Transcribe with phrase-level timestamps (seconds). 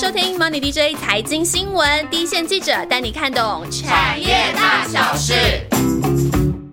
[0.00, 5.34] 收听 Money DJ 财经新闻，第一线记者带你看懂产业大小事。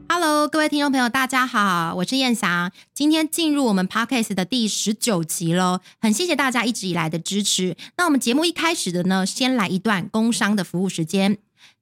[0.08, 2.72] Hello，各位听众朋友，大家好，我是燕霞。
[2.94, 7.76] 今天进入我们 Podcast 的第十九集喽，很谢谢大家一直以来的支持。
[7.98, 11.40] 那我们节目一开始的呢，先来一段工商的服务时间。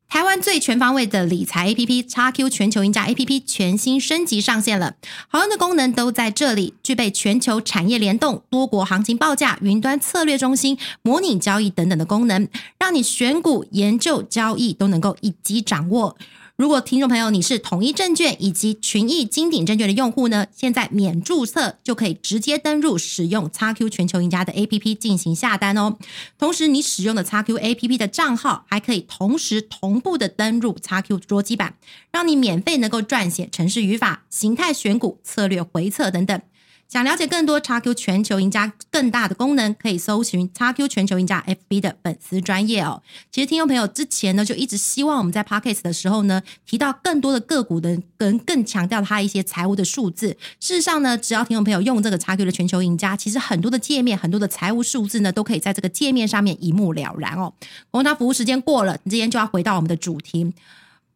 [0.09, 4.93] 台湾最全方位的理财 APP 叉 Q 全球赢家 APP 全新升级上线了，
[5.27, 12.47] 好用的功能都在这里，具备全球产业联动、多国行情报价、云端策略中心、模拟交易等等的功能，
[12.77, 16.15] 让你选股、研究、交易都能够一机掌握。
[16.55, 25.97] 如果听众朋友你是统一证券以及群益金鼎证券的用户呢，现在免注册就可以直接登入使用 XQ 全球赢家的 APP 进行下单哦。
[26.37, 31.73] 同时，你使用的 XQ APP 的账号还可以同时同步的登入 XQ 桌机版，
[32.11, 36.39] 让你免费能够撰写城市语法、形态选股、策略回测等等。
[36.93, 43.01] 想了解更多 XQ 全球赢家更大的功能，可以搜寻 XQ 全球赢家 FB 的粉丝专业哦。
[43.31, 50.37] 其实听众朋友之前呢，就一直希望我们在 Podcast 的时候呢，提到更多的个股的，跟更强调它一些财务的数字。
[50.59, 57.51] 事实上呢，只要听众朋友用这个 XQ 的全球赢家，其实很多的界面、很多的财务数字呢，都可以在这个界面上面一目了然哦。
[57.89, 60.53] 工商服务时间过了，今天就要回到我们的主题。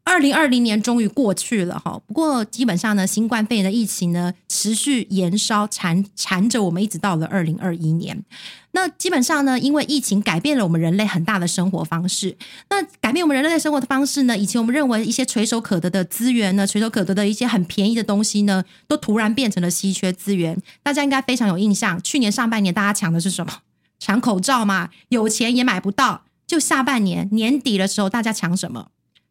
[0.08, 8.24] 二零二零年终于过去了哈，不过基本上呢，新冠肺炎的疫情呢持续延烧缠缠着我们，一直到了二零二一年。
[8.72, 12.38] 那基本上呢，因为疫情改变了我们人类很大的生活方式。
[12.70, 20.58] 那改变我们人类生活的方式呢，以前我们认为一些垂手可得的资源呢，垂手可得的一些很便宜的东西呢，都突然变成了稀缺资源。
[20.82, 23.52] 大家应该非常有印象，去年上半年大家抢的是什么？
[24.00, 26.24] 抢口罩嘛，有钱也买不到。
[26.48, 28.88] 就下半年年底的时候，大家抢什么？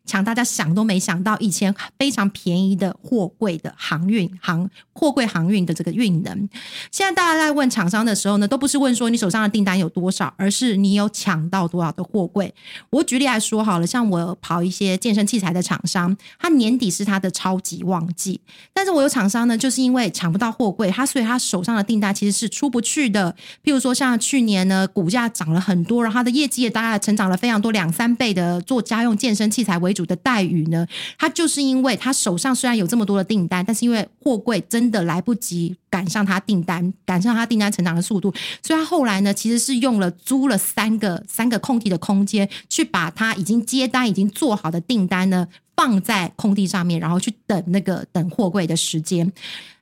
[0.07, 6.49] 抢大家想都没想到，以前非常便宜的货柜的航运航货柜航运的这个运能，
[6.91, 12.55] 现在大家在问厂商的时候呢，都不是问说你手上的订单有多少，而是你有抢到多少的货柜。
[12.91, 18.41] 我举例来说好了，像我跑一些健身器材的厂商，他年底是他的超级旺季，
[18.73, 23.35] 但是我有厂商呢，就是因为抢不到货柜，他所以他手上的订单其实是出不去的。
[23.65, 30.87] 譬如说像去年呢，股价涨了很多，然后他的业绩也大概成长了非常多，两三倍的做家用健身器材为主的待遇呢，
[31.19, 49.33] 他就是因为他手上虽然有这么多的订单，但是因为货柜真的来不及赶上他订单，赶上他订单成长的速度，所以他后来呢，其实是用了租了三个三个空地的空间，去把他已经接单、已经做好的订单呢放在空地上面，然后去等那个等货柜的时间。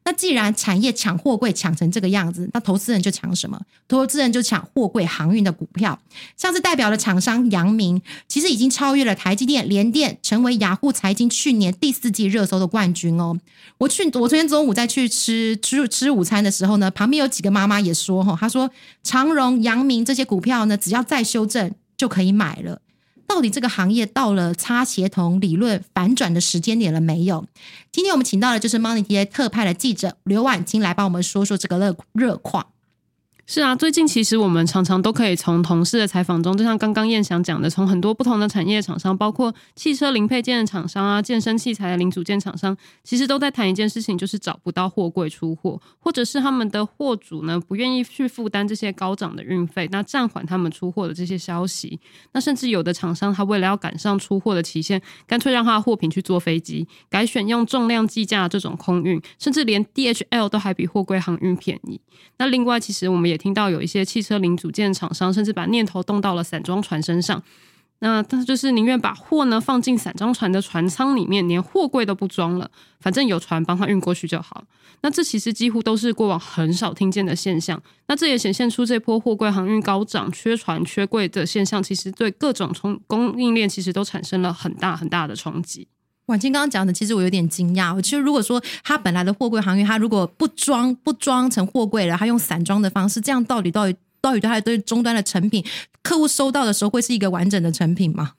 [0.06, 3.58] 那既然产业抢货柜抢成这个样子，那投资人就抢什么？
[3.88, 5.98] 投资人就抢货柜航运的股票。
[6.36, 13.38] 像是代表的厂商阳明，其实已经超越了台积电、联电，成为雅虎财经去年第四季热搜的冠军哦。
[13.78, 18.70] 我去，我昨天中午在去吃吃吃午餐的时候呢，旁边有几个妈妈也说哈，她说
[19.02, 22.80] 长荣、阳明这些股票呢，只要再修正就可以买了。
[23.26, 27.46] 到底这个行业到了差协同理论反转的时间点了没有？
[27.90, 32.66] 今天我们请到的就是 Money T A 特派的记者刘婉清来帮我们说说这个热热况。
[33.46, 52.00] 是啊，最近其实我们常常都可以从同事的采访中，就像刚刚燕翔讲的，从很多不同的产业厂商，包括汽车零配件的厂商啊、健身器材的零组件厂商，其实都在谈一件事情，就是找不到货柜出货，或者是他们的货主呢不愿意去负担这些高涨的运费，那暂缓他们出货的这些消息。
[52.32, 62.00] 那甚至有的厂商，他为了要赶上出货的期限，干脆让他的货品去坐飞机，改选用重量计价这种空运，甚至连 DHL 都还比货柜航运便宜。
[62.38, 67.42] 那另外，其实我们也也听到有一些汽车零组件厂商，甚至把念头动到了散装船身上。
[68.00, 74.64] 那他就是宁愿把货呢放进散装船的船舱里面，连货柜都不装了，反正有船帮他运过去就好。
[75.00, 77.80] 那这其实几乎都是过往很少听见的现象。
[78.08, 85.88] 那这也显现出这波货柜航运高涨、缺船缺柜的现象，其实对各种冲供应链其实都产生了很大很大的冲击。
[86.26, 87.94] 婉清刚刚讲的，其实我有点惊讶。
[87.94, 95.64] 我其实如果说他本来的货柜航运，他如果不装不装成货柜了，他用散装的方式，这样到底到底到底对他对终端的成品，
[96.02, 98.32] 客户收到的时候会是一个完整的成品吗？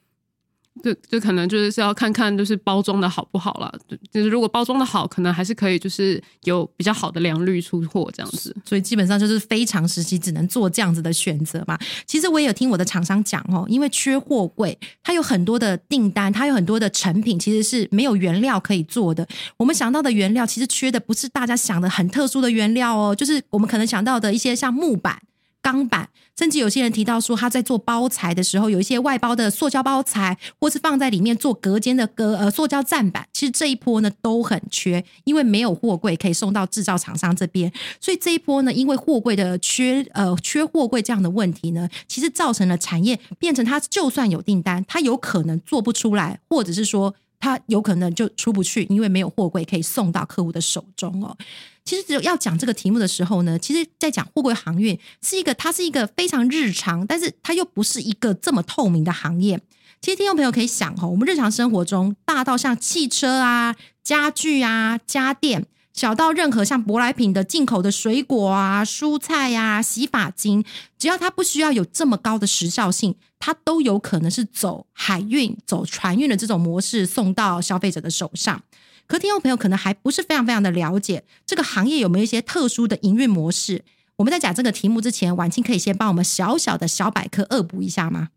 [0.83, 3.73] 就就可能就是是要看看就是包装的好不好了，
[4.11, 8.55] 就是如果包装的好，可能还是可以就是有比较好的良率出货这样子。
[8.65, 11.77] 所以基本上就是非常时期只能做这样子的选择嘛。
[12.05, 19.25] 其实我也有听我的厂商讲哦，因为缺货柜，它有很多的订单，它有很多的成品其实是没有原料可以做的。
[19.57, 25.19] 我们想到的原料其实缺的不是大家想的很特殊的原料哦，就是我们可能想到的一些像木板。
[25.65, 26.07] 钢板，
[26.37, 47.15] 甚至有些人提到说他在做包材的时候，有一些外包的塑胶包材，或是放在里面做隔间的隔呃塑胶站板，其实这一波呢都很缺，因为没有货柜可以送到制造厂商这边，所以这一波呢，因为货柜的缺呃缺货柜这样的问题呢，其实造成了产业变成它就算有订单，它有可能做不出来，或者是说。
[47.39, 51.35] 它有可能就出不去，因为没有货柜可以送到客户的手中哦。
[51.83, 59.59] 其实只有要讲这个题目的时候呢，其实在讲货柜航运是一个，它是一个非常日常，但是它又不是一个这么透明的行业。
[60.01, 65.67] 其实听众朋友可以想哦，我们日常生活中大到像汽车啊、家具啊、家电。
[65.93, 70.61] 小到任何像舶来品的进口的水果啊、蔬菜呀、洗发精，
[70.97, 78.63] 只要它不需要有这么高的时效性，它都有可能是走海运、走船运的这种模式送到消费者的手上。
[79.07, 83.83] 可听众朋友可能还不是非常非常的了解这个行业有没有一些特殊的营运模式。
[84.15, 88.29] 我们在讲这个题目之前，婉清可以先帮我们小小的小百科恶补一下吗？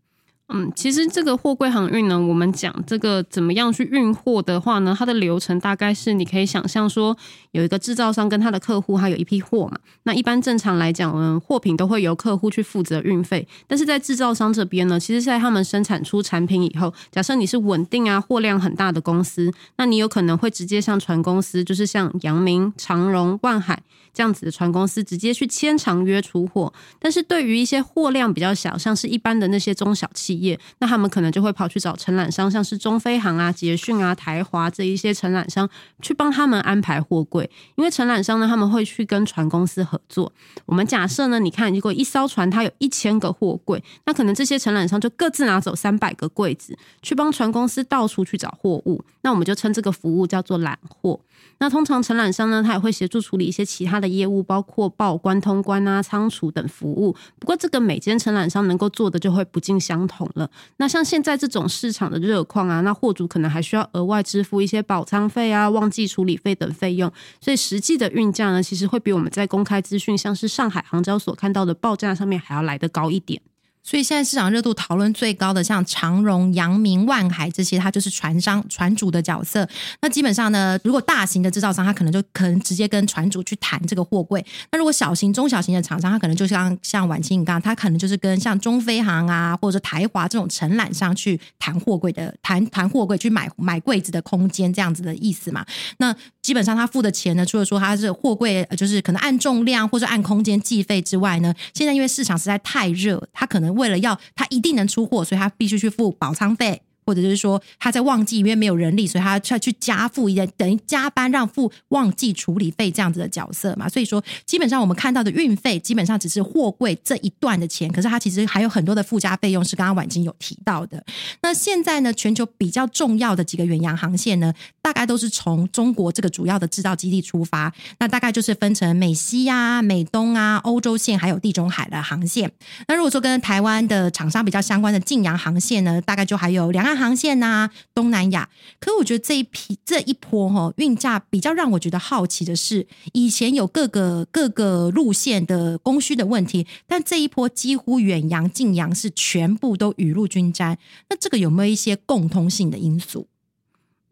[0.51, 7.15] 嗯，其实这个货柜航运呢，我们讲这个怎么样去运货的话呢，它的流程大概是你可以想象说，
[7.51, 9.77] 有一个制造商跟他的客户，他有一批货嘛。
[10.03, 13.47] 那一般正常来讲呢，货品都会由客户去负责运费。
[13.67, 23.79] 但是在制造商这边呢，其实在他们生产出产品以后，假设你是稳定啊货量很大的公司，那你有可能会直接向船公司，就是像阳明、长荣、万海。
[24.11, 35.69] 这样子的船公司直接去签长约出货，但是对于一些货量比较小，像是一般的那些中小企业，那他们可能就会跑去找承揽商，像是中飞航啊、捷讯啊、台华这一些承揽商
[36.01, 40.31] 去帮他们安排货柜，因为承揽商呢他们会去跟船公司合作。
[40.65, 51.19] 我们假设呢，你看如果一艘船它有一千个货柜，那可能这些承揽商就各自拿走三百个柜子，去帮船公司到处去找货物，那我们就称这个服务叫做揽货。
[51.59, 57.15] 那通常承揽商呢，他也会协助处理一些其他的业务，包括报关、通关啊、仓储等服务。
[57.37, 60.49] 不过，这个每间承揽商能够做的就会不尽相同了。
[60.77, 73.41] 那像现在这种市场的热况啊，那货主可能还需要额外支付一些保仓费啊、旺季处理费等费用，所以实际的运价呢，其实会比我们在公开资讯，像是上海航交所看到的报价上面还要来得高一点。
[73.81, 79.67] 所以现在市场热度讨论最高的，像长荣、阳明、万海这些，它就是船商、船主的角色。
[80.01, 84.39] 那基本上呢，如果大型的制造商，他可能就可能直接跟船主去谈这个货柜；
[84.71, 95.65] 那如果小型、中小型的厂商，他可能就像像晚清你刚刚，他可能就是跟像中飞航啊，或者台华这种承揽商去谈货柜的，谈谈货柜去买买柜子的空间这样子的意思嘛？
[95.97, 103.78] 那基本上他付的钱呢，除了说他是货柜，就是可能按重量或者按空间计费之外呢，现在因为市场实在太热，他可能。
[103.79, 106.81] 为了要他一定能出货，所以他必须去付保仓费。
[107.05, 113.89] 或者就是说他在旺季因为没有人力，所以他要去加付一点等于加班让付旺季处理费这样子的角色嘛。
[113.89, 121.03] 所以说基本上我们看到的运费基本上只是货柜这一段的钱，可是它其实还有很多的附加费用是刚刚婉晶有提到的。
[121.41, 124.53] 那现在呢，全球比较重要的几个远洋航线呢，
[124.89, 127.73] 大概都是从中国这个主要的制造基地出发。
[127.99, 132.51] 那大概就是分成美西啊、美东啊、欧洲线还有地中海的航线。
[132.87, 136.99] 那如果说跟台湾的厂商比较相关的晋洋航线呢，大概就还有两岸。
[136.99, 138.49] 航线呐，东南亚。
[138.79, 150.77] 可我觉得这一批这一波哈运价比较让我觉得好奇的是，以前有各个各个路线的供需的问题，但这一波几乎远洋、近洋是全部都雨露均沾。
[151.09, 153.27] 那这个有没有一些共通性的因素？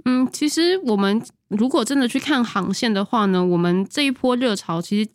[0.06, 5.10] 嗯，其实我们如果真的去看航线的话呢，我们这一波热潮其实。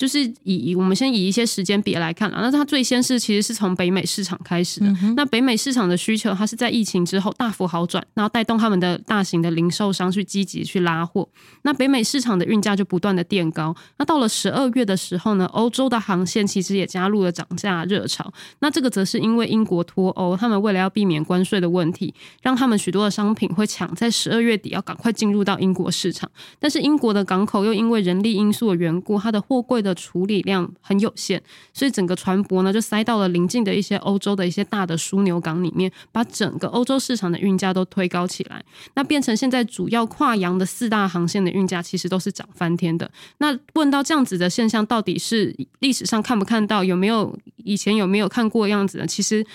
[0.00, 4.86] 就是以我们先以一些时间比来看啊，那它最先是其实是从北美市场开始的。
[5.14, 11.28] 那北美市场的需求，它是在疫情之后大幅好转，然后带动他们的大型的零售商去积极去拉货。
[11.64, 13.76] 那北美市场的运价就不断的垫高。
[13.98, 18.32] 那到了十二月的时候呢，欧洲的航线其实也加入了涨价热潮。
[18.60, 26.30] 那这个则是因为英国脱欧，他们为了要避免关税的问题，让他们许多的商品会抢在十二月底要赶快进入到英国市场。
[26.58, 31.40] 但是英国的港口又因为人力因素的缘故，它的货柜的处理量很有限，
[31.72, 38.64] 所以整个船舶呢就塞到了临近的一些欧洲的一些大的枢纽港里面，把整个欧洲市场的运价都推高起来。
[38.94, 43.10] 那变成现在主要跨洋的四大航线的运价其实都是涨翻天的。
[43.38, 49.06] 那问到这样子的现象，到底是历史上看不看到，有没有以前有没有看过样子呢？
[49.06, 49.46] 其实。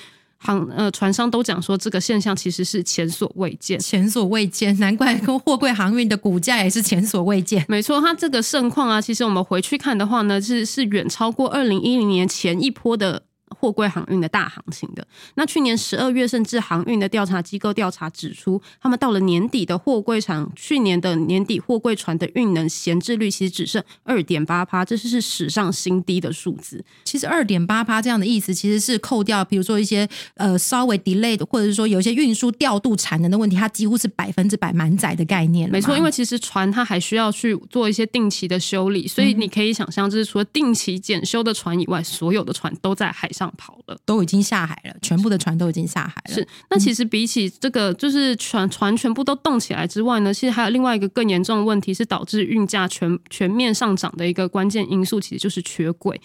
[0.45, 7.65] 航呃，船商都讲说这个现象其实是前所未见，前所未见，难怪货柜航运的股价也是前所未见。
[7.67, 13.23] 没错，它这个盛况啊，其实我们回去看的话呢，是是远超过二零一零年前一波的。
[13.49, 15.05] 货柜航运的大行情的。
[15.35, 26.83] 那去年十二月，甚至航运的调查机构调查指出，他们到了年底的货柜场，去年的年底货柜船的运能闲置率其实只剩二点八趴，这是史上新低的数字。
[27.03, 35.69] 其实二点八趴这样的意思，其实是扣掉，比如说一些呃稍微 delay 的，或者是说有一些运输调度产能的问题，它几乎是百分之百满载的概念。
[35.69, 46.33] 没错，因为其实船它还需要去做一些定期的修理，所以你可以想象，就是除了定期检修的船以外，所有的船都在海上跑了，都已经下海了，全部的船都已经下海了。
[46.33, 56.19] 是，那其实比起这个，就是船船全部都动起来之外呢，其实还有另外一个更严重的问题，是导致运价全全面上涨的一个关键因素，其实就是缺柜。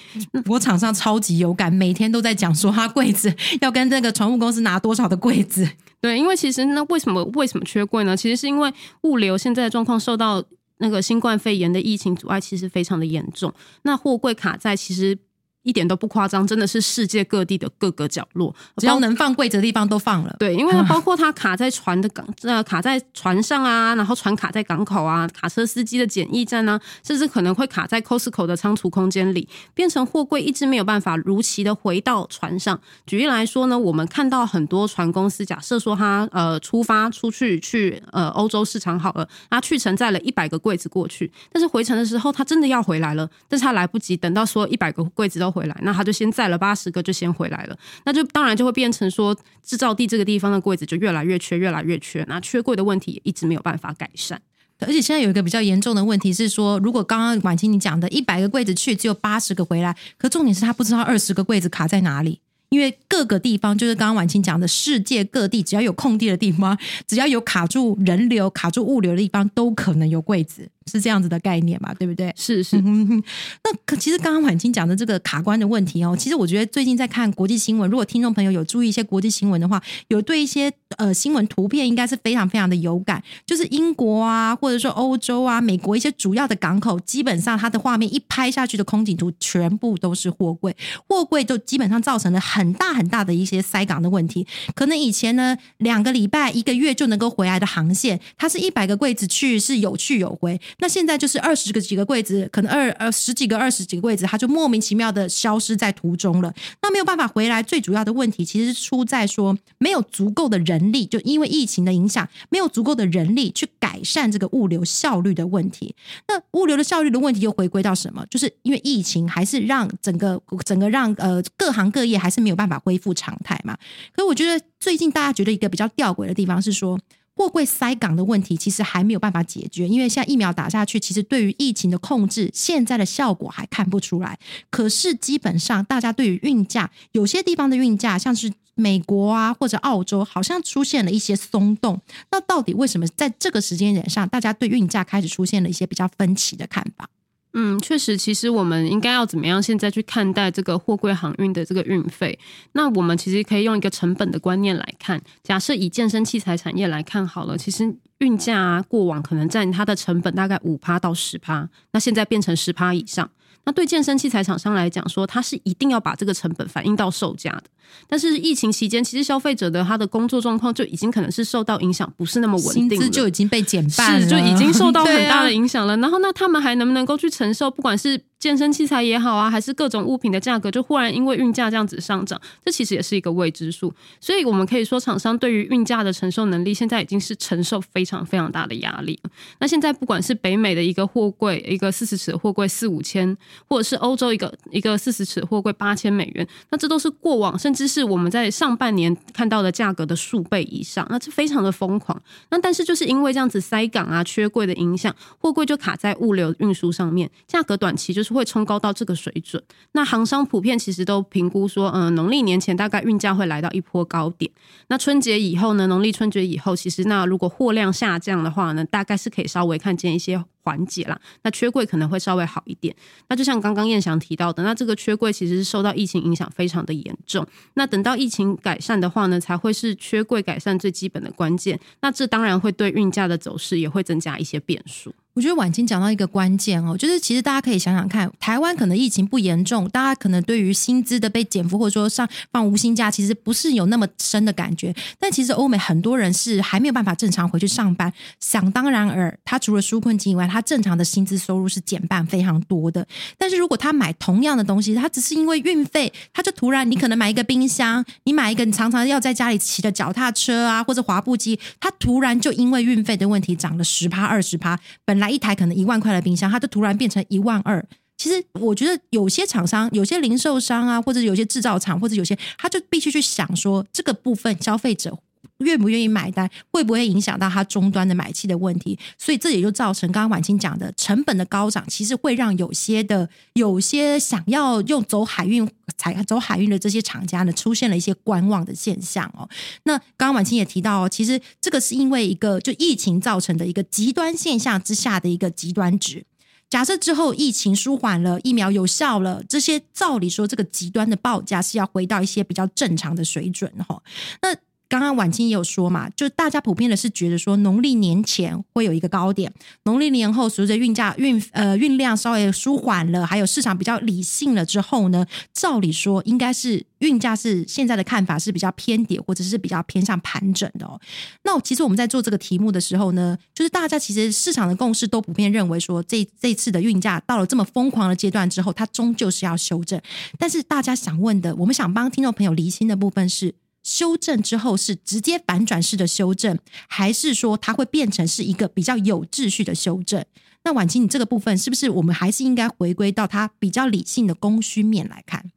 [0.46, 5.68] 我场上超级有感，每天都在讲说他柜子 要跟这个船务公司拿多少的柜子。
[6.00, 8.16] 对，因为其实那为什么为什么缺柜呢？
[8.16, 10.42] 其实是因为物流现在的状况受到
[10.78, 13.52] 那个新冠肺炎的疫情阻碍，其实非常的严重。
[13.82, 15.18] 那货柜卡在其实。
[15.62, 20.34] 一点都不夸张，真的是世界各地的各个角落，只要能放柜子的地方都放了。
[20.38, 32.80] 对，因为它包括它卡在船的港，呃，卡在船上啊，然后船卡在港口啊，卡车司机的检疫站啊，甚至可能会卡在 Costco 的仓储空间里，变成货柜一直没有办法如期的回到船上。
[33.06, 45.50] 举例来说呢，我们看到很多船公司，假设说他呃出发出去去呃欧洲市场好了，他去承载了一百个柜子过去，但是回程的时候他真的要回来了，但是他来不及等到说一百个柜子都。
[45.50, 47.76] 回来，那他就先载了八十个，就先回来了。
[48.04, 52.25] 那就当然就会变成说，制造地这个地方的柜子就越来越缺，越来越缺。
[52.28, 54.40] 那缺柜的问题也一直没有办法改善。
[54.80, 62.40] 而且现在有一个比较严重的问题是说，如果刚刚婉清你讲的一百个柜子去，只有八十个回来，可重点是他不知道二十个柜子卡在哪里。
[62.71, 70.69] 因为各个地方，就是刚刚婉清讲的，世界各地只要有空地的地方，只要有卡住人流、卡住物流的地方，都可能有柜子。
[70.90, 72.32] 是这样子的概念嘛，对不对？
[72.37, 72.80] 是是。
[72.80, 83.22] 那可其实刚刚婉清讲的这个卡关的问题哦，其实我觉得最近在看国际新闻，如果听众朋友有注意一些国际新闻的话，有对一些呃新闻图片应该是非常非常的有感。
[83.46, 90.75] 就是英国啊，或者说欧洲啊、美国一些主要的港口，基本上它的画面一拍下去的空景图，全部都是货柜，
[91.08, 94.46] 货柜就基本上造成了很大很大的一些塞港的问题。
[94.75, 100.58] 可能以前呢，两个礼拜、一个月就能够回来的航线，它是一百个柜子去是有去有回。
[100.78, 106.52] 那现在就是二十个几个柜子，可能二呃十几个、二十几个柜子，它就莫名其妙的消失在途中了。
[106.82, 115.94] 那没有办法回来，最主要的问题其实是出在说没有足够的人力，就因为疫情的影响，没有足够的人力去改善这个物流效率的问题。
[116.28, 118.24] 那物流的效率的问题又回归到什么？
[118.30, 123.76] 就是因为疫情还是让整个整个让呃各行各业还是没有办法恢复常态嘛。
[124.12, 126.98] 可我觉得最近大家觉得一个比较吊诡的地方是说。
[127.40, 134.38] 货柜塞港的问题其实还没有办法解决，因为现在疫苗打下去，其实对于疫情的控制，现在的效果还看不出来。
[134.68, 141.99] 可是基本上，大家对于运价，有些地方的运价，像是美国啊或者澳洲，好像出现了一些松动。
[142.30, 147.09] 那到底为什么在这个时间点上，大家对运价开始出现了一些比较分歧的看法？
[147.52, 152.38] 嗯，确实，其实我们应该要怎么样现在去看待这个货柜航运的这个运费？
[152.73, 155.21] 那我们其实可以用一个成本的观念来看。
[155.42, 163.28] 假设以健身器材产业来看好了，其实运价啊，过往可能占它的成本大概五趴到十趴，那现在变成十趴以上。
[163.64, 167.64] 那对健身器材厂商来讲，说他是一定要把这个成本反映到售价的。
[168.08, 175.96] 但是疫情期间，其实消费者的他的工作状况就已经可能是受到影响，不是那么稳定，薪资就已经被减半，是就已经受到 很大的影响了。
[175.98, 177.70] 然后，那他们还能不能够去承受？
[177.70, 183.92] 不管是健身器材也好啊，还是各种物品的价格，就忽然因为运价这样子上涨，这其实也是一个未知数。
[184.18, 189.20] 所以，我们可以说，厂商对于运价的承受能力，现在已经是承受非常非常大的压力。
[189.59, 193.37] 那现在，不管是北美的一个货柜，一个四十尺货柜四五千，
[193.68, 202.18] 或者是欧洲一个一个四十尺货柜八千美元，那这都是过往甚至是我们在上半年看到的价格的数倍以上，那这非常的疯狂。
[202.49, 208.29] 那但是就是因为这样子塞港啊、缺柜的影响，货柜就卡在物流运输上面，价格短期就是。
[208.34, 214.50] 会冲高到这个水准，那行商普遍其实都评估说，嗯，农历年前大概运价会来到一波高点。
[214.88, 215.87] 那春节以后呢？
[215.87, 221.20] 农历春节以后，其实那如果货量下降的话呢，大概是可以稍微看见一些缓解啦。
[221.42, 222.94] 那缺柜可能会稍微好一点。
[223.28, 227.44] 那就像刚刚燕翔提到的，那这个缺柜其实是受到疫情影响非常的严重。
[227.75, 231.78] 那等到疫情改善的话呢，才会是缺柜改善最基本的关键。
[232.02, 235.12] 那这当然会对运价的走势也会增加一些变数。
[235.40, 244.94] 我觉得婉清讲到一个关键哦，就是其实大家可以想想看，台湾可能疫情不严重，大家可能对于薪资的被减负或者说上放无薪假，其实不是有那么深的感觉。
[245.18, 253.06] 但其实欧美很多人是还没有办法正常回去上班，想当然尔，他除了纾困金以外，他正常的薪资收入是减半非常多的。
[253.38, 267.84] 但是如果他买同样的东西，他只是因为运费，他就突然你可能买一个冰箱，你买一个你常常要在家里骑的脚踏车啊，或者滑步机，他突然就因为运费的问题涨了十趴二十趴，本来一台可能一万块的冰箱，它就突然变成一万二。
[268.16, 275.18] 其实我觉得有些厂商、有些零售商啊，或者有些制造厂，或者有些他就必须去想说，这个部分消费者
[275.60, 278.99] 愿不愿意买单，会不会影响到他终端的买气的问题。
[279.16, 285.66] 所以这也就造成刚刚婉清讲的成本的高涨，其实会让有些的有些想要用走海运、
[286.00, 289.47] 采走海运的这些厂家呢，出现了一些观望的现象哦。
[289.83, 296.25] 那刚刚婉清也提到哦，其实这个是因为一个就疫情造成的一个极端现象之下的一个极端值。
[296.71, 304.00] 假设之后疫情舒缓了，疫苗有效了，这些照理说这个极端的报价是要回到一些比较正常的水准哈。
[304.40, 304.57] 那
[304.90, 309.50] 刚刚婉清也有说嘛，就大家普遍的是觉得说农历年前会有一个高点，
[309.85, 316.85] 农历年后随着运价运呃运量稍微舒缓了，还有市场比较理性了之后呢，照理说应该是。
[317.00, 321.00] 运价是现在的看法是比较偏跌，或者是比较偏向盘整的哦。
[321.44, 329.99] 那其实我们在做这个题目的时候呢，就是大家其实市场的共识都普遍认为说，这这次的运价到了这么疯狂的阶段之后，它终究是要修正。
[330.38, 336.58] 但是大家想问的，我们想帮听众朋友厘清的部分是：修正之后是直接反转式的修正，
[336.88, 340.25] 还是说它会变成是一个比较有秩序的修正？
[340.64, 345.50] 那婉清，你这个部分是不是我们还是应该回归到它比较理性的供需面来看？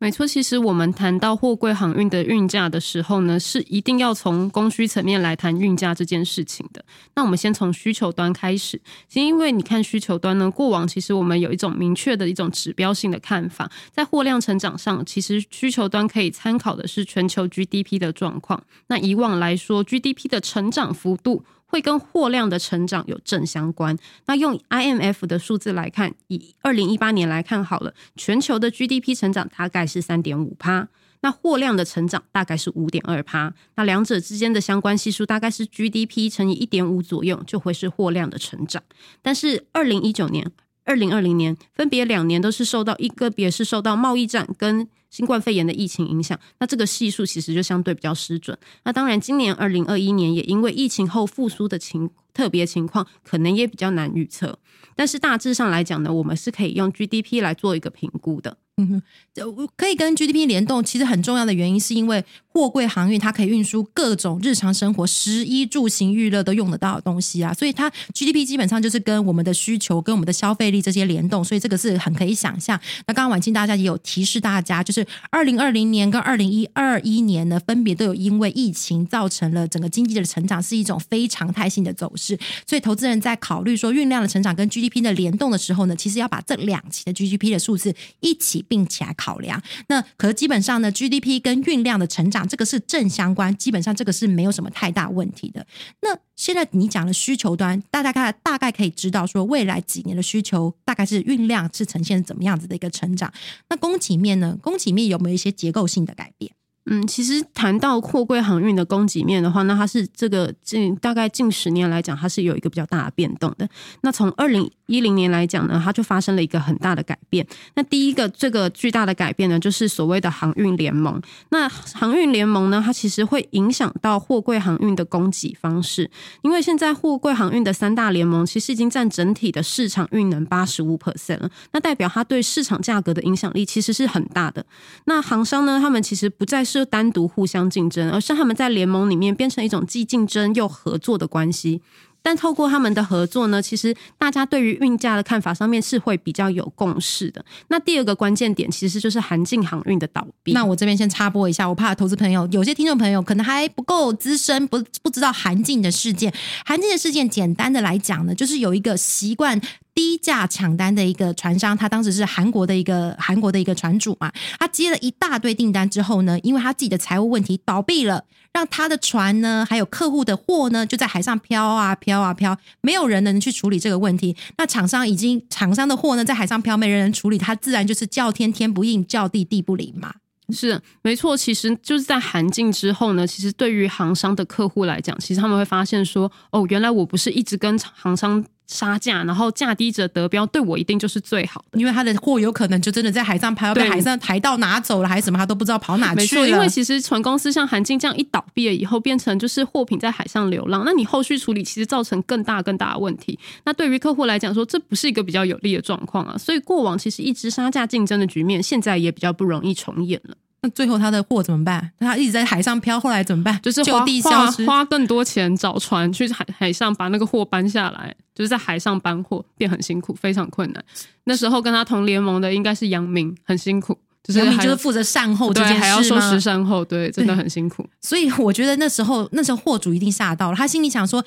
[0.00, 6.84] 没错，其实我们谈到货柜航运的运价的时候呢，是一定要从供需层面来谈运价这件事情的。
[7.16, 18.62] 那我们先从需求端开始，其实因为你看需求端呢，过往其实我们有一种明确的一种指标性的看法，在货量成长上，其实需求端可以参考的是全球 GDP 的状况。
[18.86, 21.44] 那以往来说，GDP 的成长幅度。
[21.68, 23.96] 会跟货量的成长有正相关。
[24.26, 30.88] 那用 IMF 的数字来看，以二零一八年来看好了，全球的 GDP 成长大概是三点五趴，
[31.20, 33.54] 那货量的成长大概是五点二趴。
[33.76, 38.82] 那两者之间的相关系数大概是 GDP 乘以一点五左右，就会是货量的成长。
[39.20, 40.50] 但是二零一九年、
[40.84, 44.88] 二零二零年分别两年都是受到一个别是受到贸易战跟。
[45.10, 48.56] 新冠肺炎的疫情影响，那这个系数其实就相对比较失准。
[48.84, 54.58] 那当然，今年二零二一年也因为疫情后复苏的情特别情况，可能也比较难预测。
[54.94, 58.58] 但是大致上来讲呢，我们是可以用 GDP 来做一个评估的。
[58.78, 58.88] 嗯
[59.36, 72.80] 哼，可以跟 GDP 联动，其实很重要的原因是因为货柜航运它可以运输各种日常生活、食衣住行、娱乐都用得到的东西啊，所以它 GDP 基本上就是跟我们的需求、跟我们的消费力这些联动，所以这个是很可以想象。
[73.06, 88.64] 那刚刚婉清大家也有提示大家，就是二零二零年跟二零一二一年呢，分别都有因为疫情造成了整个经济的成长是一种非常态性的走势，所以投资人在考虑说运量的成长跟 GDP 的联动的时候呢，其实要把这两期的 GDP 的数字一起。
[88.68, 95.66] 并起来考量，那可是基本上呢，GDP 跟运量的成长这个是正相关，基本上这个是没有什么太大问题的。
[96.02, 103.32] 那现在你讲的需求端，大家看大概可以知道说，未来几年的需求大概是运量是呈现怎么样子的一个成长。
[103.70, 104.56] 那供给面呢？
[104.62, 106.52] 供给面有没有一些结构性的改变？
[106.90, 113.68] 嗯，其实谈到货柜航运的供给面的话，那它是这个近大概近十年来讲，它是有一个比较大的变动的。
[114.00, 117.46] 那从二零一零年来讲呢，它就发生了一个很大的改变。
[117.74, 121.20] 那第一个这个巨大的改变呢，就是所谓的航运联盟。
[121.50, 131.50] 那航运联盟呢，它其实会影响到货柜航运的供给方式，因为现在货柜航运的三大联盟其实已经占整体的市场运能八十五 percent 了。
[131.72, 134.64] 那代表它对市场价格的影响力其实是很大的。
[135.04, 141.80] 那航商呢，他们其实不再是就单独互相竞争，而是他们在联盟里面变成一种既竞争又合作的关系。
[142.20, 147.42] 但透过他们的合作呢，其实大家对于运价的看法上面是会比较有共识的。
[147.68, 150.52] 那第二个关键点其实就是韩进航运的倒闭。
[150.52, 156.32] 那我这边先插播一下，我怕投资朋友有些听众朋友可能还不够资深，不不知道韩进的事件。
[156.66, 159.60] 韩进的事件简单的来讲呢，就是有一个习惯。
[159.98, 174.36] 低价抢单的一个船商，他当时是韩国的一个韩国的一个船主嘛，他接了一大堆订单之后呢，因为他自己的财务问题倒闭了，让他的船呢，还有客户的货呢，就在海上飘啊飘啊飘，没有人能去处理这个问题。
[174.56, 180.14] 那厂商已经厂商的货呢，在海上飘，没人能处理，他自然就是叫天天不应，叫地地不灵嘛。
[180.54, 188.44] 是没错，其实就是在韩进之后呢，其实对于航商的客户来讲，其实他们会发现说，哦，原来我不是一直跟航商。
[188.68, 191.80] 杀价，然后价低者得标，对我一定就是最好的。
[191.80, 196.48] 因为他的货有可能就真的在海上拍，被海上海盗拿走了，还是什么，他都不知道跑哪去了。
[196.48, 203.38] 因为其实船公司像韩进这样一倒闭了以后，变成就是货品在海上流浪，那你后续处理其实造成更大更大的问题。
[203.64, 206.36] 那对于客户来讲说，这不是一个比较有利的状况啊。
[206.36, 210.36] 所以过往其实一直杀价竞争的局面，现在也比较不容易重演了。
[210.60, 211.90] 那最后他的货怎么办？
[212.00, 213.58] 他一直在海上漂，后来怎么办？
[213.62, 214.66] 就是就地消失。
[214.66, 220.84] 花更多钱找船去海海上把那个货搬下来，就是在海上搬货变很辛苦，非常困难。
[221.24, 227.88] 那时候跟他同联盟的应该是杨明，很辛苦，就是还杨明就是负责善后这对件事吗还要收拾善后，对，真的很辛苦。
[228.00, 231.24] 所以我觉得那时候那时候货主一定吓到了，他心里想说。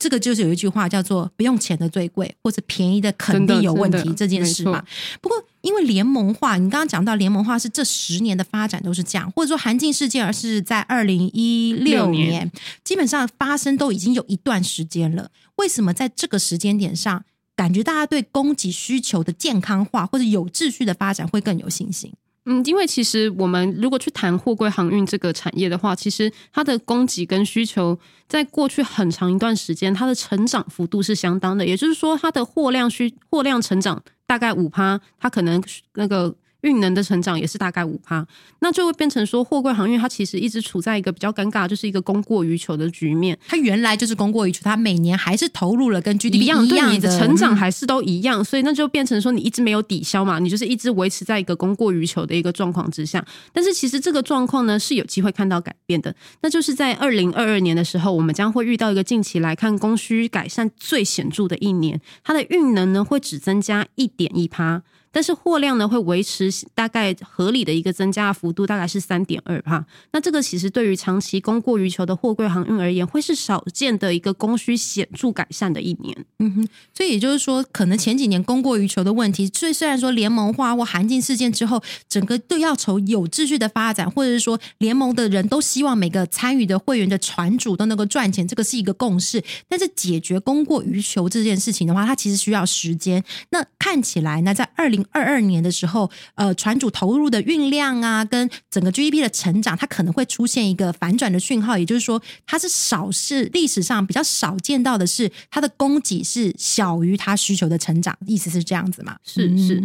[0.00, 4.82] 这个就是有一句话叫做“不用钱的最贵”或者“便宜的肯定有问题”这件事嘛。
[5.20, 12.50] 不过因为联盟化，你刚刚讲到联盟化是这十年的发展都是这样，或者说韩进事件而是在二零一六年，
[12.82, 15.30] 基本上发生都已经有一段时间了。
[15.56, 17.22] 为什么在这个时间点上，
[17.54, 22.10] 感觉大家对供给需求的健康化或者有秩序的发展会更有信心？
[22.46, 31.66] 嗯，因为其实我们如果去谈货柜航运这个产业的话，其实它的供给跟需求在过去很长一段时间，它的成长幅度是相当的。
[31.66, 35.62] 也就是说，它的货量需货量成长大概五趴，它可能
[35.94, 38.26] 那个运能的成长也是大概五趴，
[38.60, 43.38] 那就会变成说，货柜航运它其实一直处在一个比较尴尬，就是一个供过于求的局面。
[43.46, 53.24] 它原来就是供过于求，它每年还是投入了跟 GDP 一样，对你的成长嗯还是都一样，所以那就变成说你一直没有抵消嘛，你就是一直维持在一个供过于求的一个状况之下。
[53.52, 64.82] 但是其实这个状况呢是有机会看到改变的，那就是在二零二二年的时候，我们将会遇到一个近期来看供需改善最显著的一年，它的运能呢会只增加一点一趴。
[65.12, 69.84] 但是货量呢会维持大概合理的一个增加幅度，大概是三点二帕。
[70.12, 76.16] 那这个其实对于长期供过于求的货柜航运而言，会是少见的一个供需显著改善的一年。
[76.38, 89.42] 嗯哼，所以也就是说，可能前几年供过于求的问题，虽虽然说联盟化或韩进事件之后，整个都要求有秩序的发展，或者是说联盟的人都希望每个参与的会员的船主都能够赚钱，这个是一个共识。
[89.68, 93.22] 但是解决供过于求这件事情的话，它其实需要时间。
[93.50, 109.16] 那看起来呢，在二零二二年的时候，呃，船主投入的运量啊，跟整个 GDP 的成长，它可能会出现一个反转的讯号，也就是说，它是少是历史上比较少见到的是，它的供给是小于它需求的成长，意思是这样子嘛？
[109.24, 109.80] 是是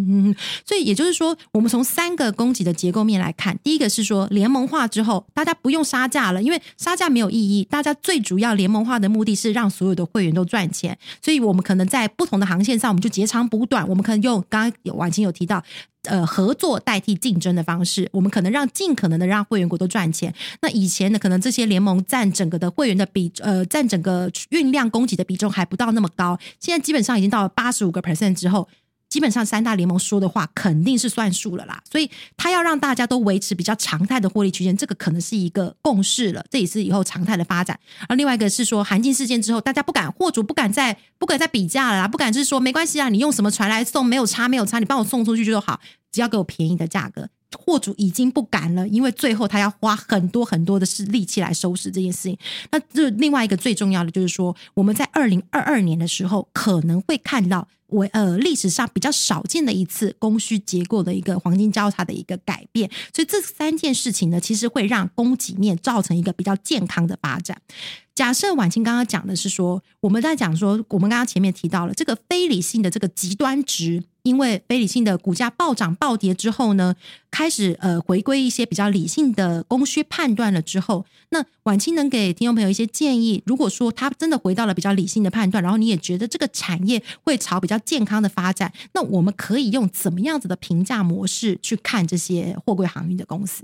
[0.65, 15.63] 所以也就是说，我们从三个供给的结构面来看，第一个是说联盟化之后，大家不用杀价了，因为杀价没有意义，大家最主要联盟化的目的是让所有的会员都赚钱，所以我们可能在不同的航线上，我们就截长补短，我们可能用刚刚有婉清有提到。
[16.08, 20.32] 呃，合作代替竞争的方式，我们可能让尽可能的让会员国都赚钱。
[20.62, 26.38] 那以前呢，可能这些联盟占整个的会员的比，呃，占整个运量供给的比重还不到那么高。
[26.60, 28.68] 现在基本上已经到了八十五个 percent 之后，
[29.15, 31.82] 基本上三大联盟说的话肯定是算数了啦。
[31.89, 37.80] 所以他要让大家都维持比较常态的获利区间，这个可能是一个共识了，这也是以后常态的发展。
[38.10, 45.80] 而另外一个是说，韩进事件之后，大家不敢货主不敢再不敢再比价了啦，不敢就是说没关系啊，你用什么船来送没有差没有差，你帮我送出去就好，
[46.12, 47.30] 只要给我便宜的价格。
[47.58, 52.38] 货主已经不敢了，因为最后他要花很多很多的是力气来收拾这件事情。
[52.69, 57.65] 那这另外一个最重要的就是说，我们在二零二二年的时候可能会看到
[57.96, 62.90] 为呃历史上比较少见的一次供需结构的一个黄金交叉的一个改变。
[63.14, 67.62] 所以这三件事情呢，其实会让供给面造成一个比较健康的发展。
[68.14, 76.96] 假设婉清刚刚讲的是说，我们在讲说，我们刚刚前面提到了这个非理性的这个极端值，因为非理性的股价暴涨暴跌之后呢，
[77.30, 83.44] 开始呃回归一些比较理性的供需判断了之后，那婉清能给听众朋友一些建议。
[83.46, 93.63] 如果说他真的回到了比较理性的判断，然后你也觉得这个产业会朝比较健康的发展，那我们可以用怎么样子的评价模式去看这些货柜航运的公司？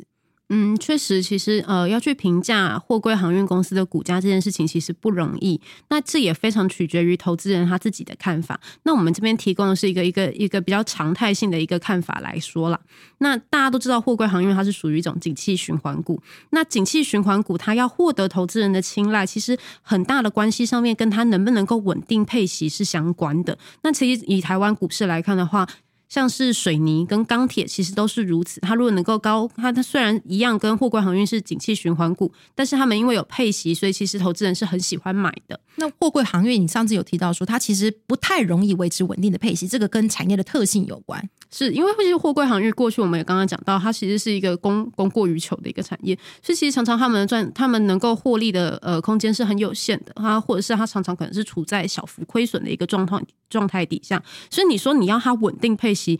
[0.54, 5.62] 嗯，确实，其实呃，要去评价货柜航运公司的股价这件事情，其实不容易。
[5.88, 8.60] 那这也非常取决于投资人他自己的看法。
[8.84, 12.78] 那我们这边提供的是一个一个一个比较常态性的一个看法来说啦。
[13.20, 16.22] 那大家都知道，货柜航运它是属于一种景气循环股。
[16.50, 23.58] 那景气循环股，它要获得投资人的青睐，其实很大的关系上面跟它能不能够稳定配息是相关的。
[23.84, 25.66] 那其实以台湾股市来看的话，
[26.12, 28.60] 像是水泥跟钢铁，其实都是如此。
[28.60, 35.58] 它如果能够高，它它虽然一样跟货柜航运是景气循环股，但是他们因为有配息，所以其实投资人是很喜欢买的。
[35.78, 41.30] 那货柜航运，你上次有提到说它其实不太容易维持稳定的配息，这个跟产业的特性有关。
[41.52, 56.20] 是因为其实货柜航运过去我们也刚刚讲到，它其实是一个供供过于求的一个产业，所以其实常常他们赚他们能够获利的呃空间是很有限的，它或者是它常常可能是处在小幅亏损的一个状况状态底下，所以你说你要它稳定配息。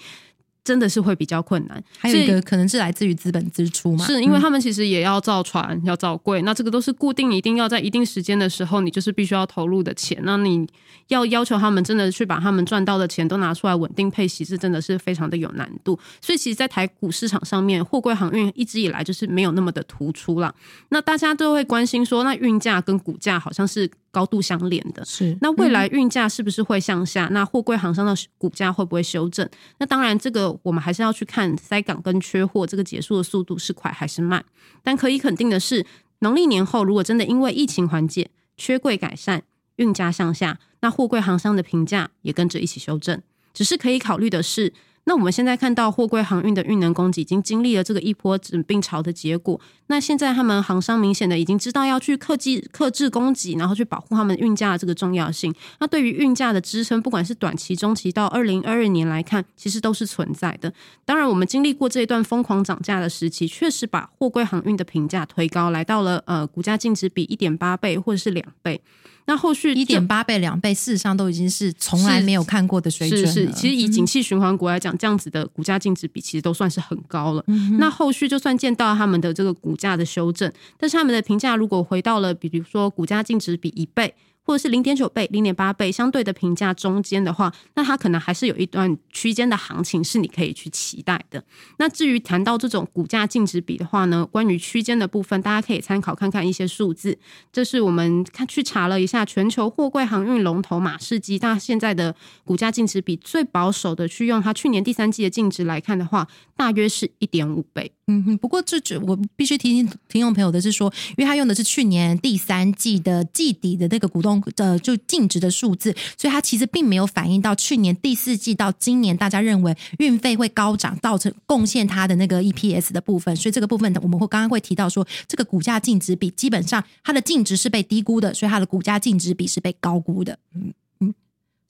[0.64, 10.20] 真的是会比较困难，还有一个可能是来自于资本支出嘛，是因为他们其实也要造船，要造柜，那这个都是固定，一定要在一定时间的时候，你就是必须要投入的钱。
[10.24, 10.68] 那你
[11.08, 16.00] 要要求他们真的去把他们赚到的钱都拿出来稳定配息，是真的是非常的有难度。
[16.22, 20.54] 所以，其实，在台股市场上面，货柜航运一直以来就是没有那么的突出了。
[20.90, 23.90] 那大家都会关心说，那运价跟股价好像是。
[24.12, 27.28] 高度相连的，是那未来运价是不是会向下？
[27.32, 29.50] 那货柜行商的股价会不会修正？
[29.80, 34.44] 那当然，这个我们还是要去看塞港跟缺货这个结束的速度是快还是慢。
[34.84, 35.86] 但可以肯定的是，
[36.20, 39.44] 农历年后如果真的因为疫情缓解、缺柜改善、
[39.78, 43.22] 运价向下，那货柜行商的评价也跟着一起修正。
[43.54, 44.74] 只是可以考虑的是。
[45.06, 55.54] 那我们现在看到货柜航运的运能供给已经经历了这个一波整并潮的结果，那现在他们航商明显的已经知道要去克制克制供给，然后去保护他们运价的这个重要性。
[55.80, 60.72] 那对于运价的支撑，不管是短期、中期到二零二二年来看，其实都是存在的。
[61.04, 68.80] 当然，我们经历过这一段疯狂涨价的时期，确实把货柜航运的评价推高，来到了呃股价净值比一点八倍或者是两倍。
[69.26, 77.44] 那后续一点八倍、两倍，事实上都已经是从来没有看过的水准是是，其实以景气循环股来讲，这样子的股价净值比其实都算是很高了。
[77.78, 84.14] 那后续就算见到他们的这个股价的修正，但是他们的评价如果回到了，比如说股价净值比一倍。
[84.44, 91.44] 或者是零点九倍、零点八倍，相对的评价中间的话，那它可能还是有一段区间的行情是你可以去期待的。
[91.78, 97.18] 那至于谈到这种股价净值比的话呢，关于区间的部分，大家可以参考看看一些数字。
[97.52, 107.92] 这是我们看去查了一下全球货柜航运龙头马士基，它现在的股价净值比最保守的，去用它去年第三季的净值来看的话，大约是一点五倍。
[108.28, 123.36] 嗯，不过这只我必须提醒听众朋友的是说，因为他用的是去年第三季的季底的那个股东的就净值的数字，所以它其实并没有反映到去年第四季到今年大家认为运费会高涨，造成贡献它的那个 EPS 的部分。
[123.36, 130.38] 所以这个部分我们会刚刚会提到说，这个股价净值比基本上它的净值是被低估的，所以它的股价净值比是被高估的。
[130.54, 130.74] 嗯。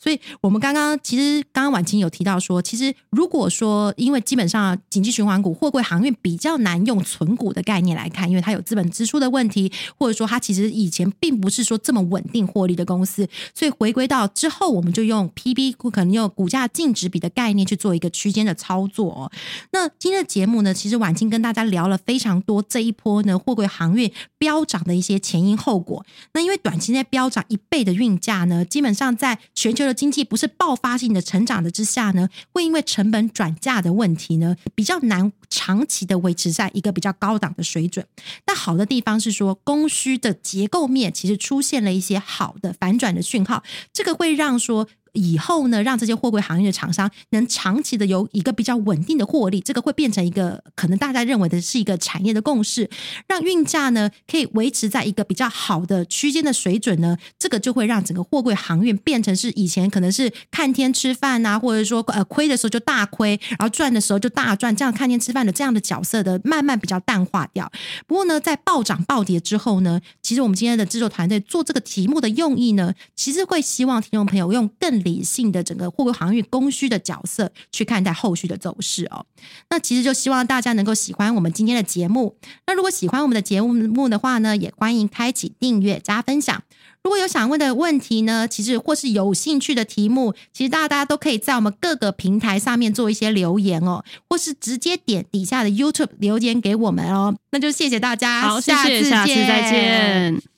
[0.02, 19.32] 所以，我们刚刚其实刚刚婉清有提到说，其实如果说因为基本上经济循环股、货柜航运比较难用存股的概念来看，因为它有资本支出的问题，或者说它其实以前并不是说这么稳定获利的公司，所以回归到之后，我们就用 PB 可能用股价净值比的概念去做一个区间的操作。
[19.72, 26.04] 那今天的节目呢，其实婉清跟大家聊了非常多这一波呢货柜航运飙涨的一些前因后果。
[26.34, 38.06] 那因为短期内飙涨一倍的运价呢，基本上在全球经济不是爆发性的成长的之下呢，会因为成本转嫁的问题呢，比较难长期的维持在一个比较高档的水准。
[38.46, 44.88] 但好的地方是说，供需的结构面其实出现了一些好的反转的讯号，这个会让说。
[45.13, 52.89] 以后呢，让这些货柜行业的厂商能长期的有一个比较稳定的获利，这个会变成一个可能大家认为的是一个产业的共识，
[53.28, 67.69] 让运价呢可以维持在一个比较好的区间的水准呢，这个就会让整个货柜航运变成是以前可能是看天吃饭啊，或者说呃亏的时候就大亏，然后赚的时候就大赚，这样看天吃饭的这样的角色的慢慢比较淡化掉。
[68.08, 75.01] 不过呢，在暴涨暴跌之后呢，其实我们今天的制作团队做这个题目的用意呢，其实会希望听众朋友用更。
[75.02, 79.26] 理性的整个货柜航运供需的角色去看待后续的走势哦。
[79.70, 82.36] 那其实就希望大家能够喜欢我们今天的节目。
[82.68, 86.62] 那如果喜欢我们的节目的话呢，也欢迎开启订阅加分享。
[87.04, 97.36] 如果有想问的问题呢，其实或是有兴趣的题目，其实大家大家都可以在我们各个平台上面做一些留言哦，或是直接点底下的 YouTube 留言给我们哦。
[97.52, 100.51] 那就谢谢大家，好，谢谢，下次再见。